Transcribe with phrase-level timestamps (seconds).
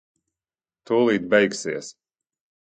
[0.91, 1.93] Tūlīt beigsies.